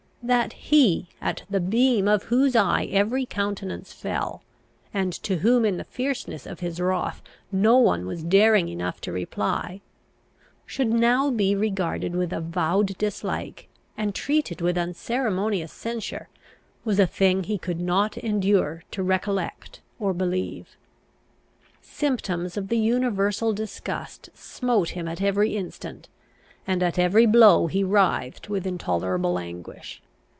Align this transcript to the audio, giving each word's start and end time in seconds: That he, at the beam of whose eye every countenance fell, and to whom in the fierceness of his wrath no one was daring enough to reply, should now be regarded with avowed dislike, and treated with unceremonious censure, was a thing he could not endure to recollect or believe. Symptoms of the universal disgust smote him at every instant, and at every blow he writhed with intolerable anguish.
That 0.23 0.53
he, 0.53 1.07
at 1.19 1.41
the 1.49 1.59
beam 1.59 2.07
of 2.07 2.25
whose 2.25 2.55
eye 2.55 2.87
every 2.91 3.25
countenance 3.25 3.91
fell, 3.91 4.43
and 4.93 5.11
to 5.13 5.37
whom 5.39 5.65
in 5.65 5.77
the 5.77 5.83
fierceness 5.83 6.45
of 6.45 6.59
his 6.59 6.79
wrath 6.79 7.23
no 7.51 7.77
one 7.79 8.05
was 8.05 8.21
daring 8.21 8.69
enough 8.69 9.01
to 9.01 9.11
reply, 9.11 9.81
should 10.67 10.89
now 10.91 11.31
be 11.31 11.55
regarded 11.55 12.15
with 12.15 12.31
avowed 12.33 12.95
dislike, 12.99 13.67
and 13.97 14.13
treated 14.13 14.61
with 14.61 14.77
unceremonious 14.77 15.71
censure, 15.73 16.29
was 16.85 16.99
a 16.99 17.07
thing 17.07 17.41
he 17.45 17.57
could 17.57 17.79
not 17.81 18.15
endure 18.15 18.83
to 18.91 19.01
recollect 19.01 19.81
or 19.99 20.13
believe. 20.13 20.77
Symptoms 21.81 22.57
of 22.57 22.67
the 22.67 22.77
universal 22.77 23.53
disgust 23.53 24.29
smote 24.35 24.89
him 24.89 25.07
at 25.07 25.19
every 25.19 25.57
instant, 25.57 26.09
and 26.67 26.83
at 26.83 26.99
every 26.99 27.25
blow 27.25 27.65
he 27.65 27.83
writhed 27.83 28.49
with 28.49 28.67
intolerable 28.67 29.39
anguish. 29.39 29.99